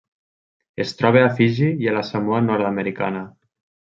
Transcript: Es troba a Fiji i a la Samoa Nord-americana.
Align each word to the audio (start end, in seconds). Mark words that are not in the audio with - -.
Es 0.85 0.93
troba 1.01 1.21
a 1.25 1.27
Fiji 1.41 1.69
i 1.85 1.91
a 1.91 1.95
la 1.97 2.03
Samoa 2.09 2.41
Nord-americana. 2.47 3.21